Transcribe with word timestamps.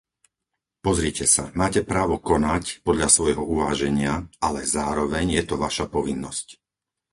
Pozrite 0.85 1.25
sa, 1.35 1.43
máte 1.61 1.81
právo 1.91 2.15
konať 2.29 2.65
podľa 2.87 3.05
svojho 3.15 3.43
uváženia, 3.55 4.13
ale 4.47 4.59
zároveň 4.75 5.25
je 5.37 5.43
to 5.49 5.55
vaša 5.65 5.85
povinnosť. 5.95 6.47